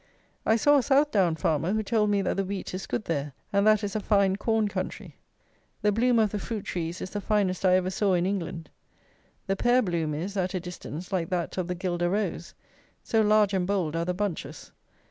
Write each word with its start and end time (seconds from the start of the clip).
I 0.47 0.55
saw 0.55 0.77
a 0.79 0.81
Southdown 0.81 1.35
farmer, 1.35 1.73
who 1.73 1.83
told 1.83 2.09
me 2.09 2.23
that 2.23 2.35
the 2.35 2.43
wheat 2.43 2.73
is 2.73 2.87
good 2.87 3.05
there, 3.05 3.33
and 3.53 3.67
that 3.67 3.83
is 3.83 3.95
a 3.95 3.99
fine 3.99 4.35
corn 4.35 4.67
country. 4.67 5.15
The 5.83 5.91
bloom 5.91 6.17
of 6.17 6.31
the 6.31 6.39
fruit 6.39 6.65
trees 6.65 7.01
is 7.01 7.11
the 7.11 7.21
finest 7.21 7.63
I 7.63 7.75
ever 7.75 7.91
saw 7.91 8.13
in 8.15 8.25
England. 8.25 8.71
The 9.45 9.55
pear 9.55 9.83
bloom 9.83 10.15
is, 10.15 10.35
at 10.35 10.55
a 10.55 10.59
distance, 10.59 11.11
like 11.13 11.29
that 11.29 11.55
of 11.59 11.67
the 11.67 11.75
Gueldre 11.75 12.09
Rose; 12.09 12.55
so 13.03 13.21
large 13.21 13.53
and 13.53 13.67
bold 13.67 13.95
are 13.95 14.05
the 14.05 14.15
bunches. 14.15 14.71